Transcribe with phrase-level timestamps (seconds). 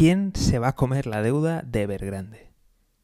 [0.00, 2.48] ¿Quién se va a comer la deuda de Evergrande?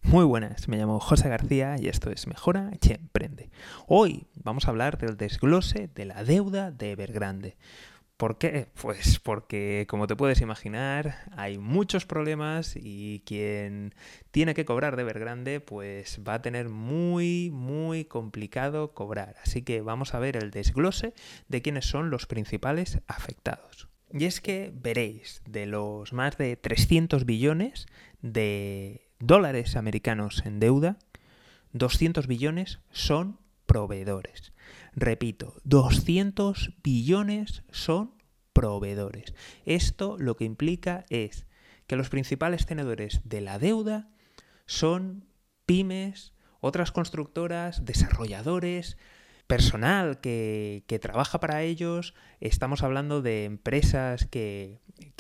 [0.00, 3.50] Muy buenas, me llamo José García y esto es Mejora y Emprende.
[3.87, 7.58] Hoy vamos a hablar del desglose de la deuda de Evergrande.
[8.16, 8.68] ¿Por qué?
[8.80, 13.94] Pues porque, como te puedes imaginar, hay muchos problemas y quien
[14.30, 19.36] tiene que cobrar de Evergrande, pues va a tener muy, muy complicado cobrar.
[19.42, 21.12] Así que vamos a ver el desglose
[21.48, 23.86] de quiénes son los principales afectados.
[24.12, 27.86] Y es que veréis, de los más de 300 billones
[28.22, 30.99] de dólares americanos en deuda,
[31.72, 34.53] 200 billones son proveedores.
[34.95, 38.15] Repito, 200 billones son
[38.53, 39.35] proveedores.
[39.66, 41.47] Esto lo que implica es
[41.87, 44.09] que los principales tenedores de la deuda
[44.66, 45.27] son
[45.66, 48.97] pymes, otras constructoras, desarrolladores,
[49.47, 54.79] personal que, trabaja para ellos, estamos hablando de empresas que,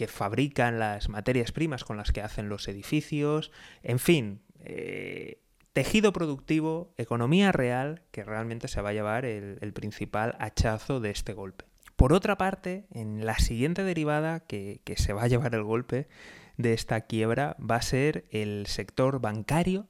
[0.08, 3.50] fabrican las materias primas con las que hacen los edificios,
[3.82, 5.38] en fin, eh,
[5.72, 11.32] tejido productivo, economía real, que realmente se va a llevar el, principal hachazo de este
[11.32, 11.64] golpe.
[11.96, 16.08] Por otra parte, en la siguiente derivada que, que se va a llevar el golpe
[16.56, 19.86] de esta quiebra va a ser el sector bancario,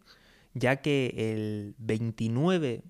[0.55, 2.83] ya que el 29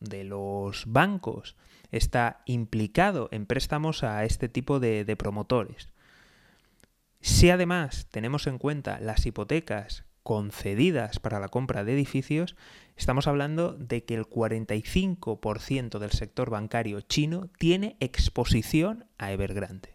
[0.00, 1.56] de los bancos
[1.90, 5.90] está implicado en préstamos a este tipo de, de promotores.
[7.20, 12.56] Si además tenemos en cuenta las hipotecas concedidas para la compra de edificios,
[12.96, 19.94] estamos hablando de que el 45% del sector bancario chino tiene exposición a Evergrande.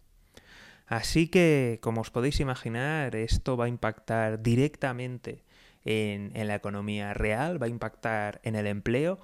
[0.85, 5.43] Así que, como os podéis imaginar, esto va a impactar directamente
[5.87, 9.19] en, la economía real, va a impactar en el empleo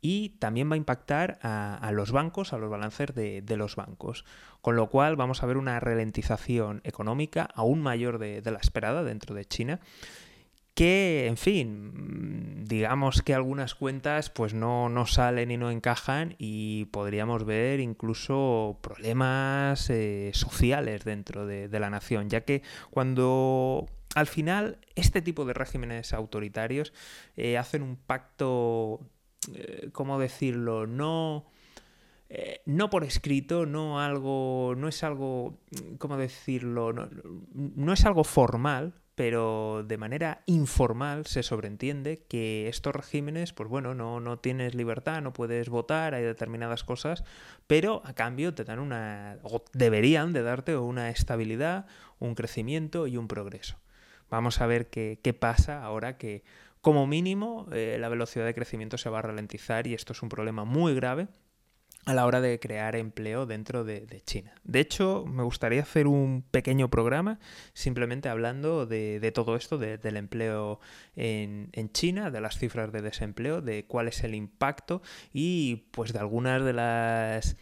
[0.00, 4.24] y también va a impactar a, los bancos, a los balances de, los bancos.
[4.62, 9.34] Con lo cual vamos a ver una ralentización económica aún mayor de, la esperada dentro
[9.34, 9.80] de China
[10.74, 16.84] que, en fin, digamos que algunas cuentas pues no, no salen y no encajan y
[16.86, 22.60] podríamos ver incluso problemas eh, sociales dentro de, de la nación, ya que
[22.90, 26.94] cuando al final, este tipo de regímenes autoritarios
[27.36, 29.00] eh, hacen un pacto,
[29.54, 30.86] eh, ¿cómo decirlo?
[30.86, 31.44] No,
[32.30, 35.58] eh, no por escrito, no algo, no es algo,
[35.98, 36.94] ¿cómo decirlo?
[37.52, 43.94] No, es algo formal, pero de manera informal se sobreentiende que estos regímenes, pues bueno,
[43.94, 47.22] no, no tienes libertad, no puedes votar, hay determinadas cosas,
[47.66, 51.84] pero a cambio te dan una, o deberían de darte una estabilidad,
[52.18, 53.76] un crecimiento y un progreso.
[54.30, 56.42] Vamos a ver qué, pasa ahora que
[56.80, 60.28] como mínimo eh, la velocidad de crecimiento se va a ralentizar y esto es un
[60.28, 61.28] problema muy grave
[62.06, 64.54] a la hora de crear empleo dentro de, China.
[64.62, 67.40] De hecho, me gustaría hacer un pequeño programa
[67.72, 70.78] simplemente hablando de, todo esto, del empleo
[71.16, 76.12] en, en, China, de las cifras de desempleo, de cuál es el impacto y pues
[76.12, 77.56] de algunas de las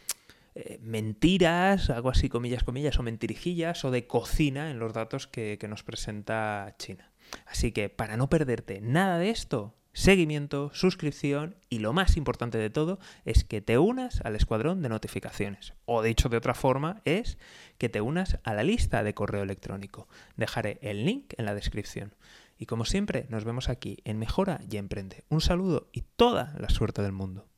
[0.55, 5.59] eh, mentiras, algo así, comillas, comillas, o mentirijillas, o de cocina en los datos que,
[5.59, 7.13] que nos presenta China.
[7.47, 12.71] Así que para no perderte nada de esto, seguimiento, suscripción y lo más importante de
[12.71, 15.75] todo es que te unas al escuadrón de notificaciones.
[15.87, 17.39] O dicho de otra forma es
[17.79, 20.09] que te unas a la lista de correo electrónico.
[20.37, 22.15] Dejaré el link en la descripción.
[22.59, 25.25] Y como siempre, nos vemos aquí en Mejora y Emprende.
[25.29, 27.49] Un saludo y toda la suerte del mundo.